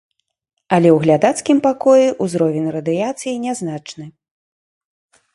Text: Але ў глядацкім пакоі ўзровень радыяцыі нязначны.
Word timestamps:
Але 0.75 0.89
ў 0.93 0.97
глядацкім 1.03 1.57
пакоі 1.67 2.07
ўзровень 2.27 2.69
радыяцыі 2.77 3.35
нязначны. 3.45 4.07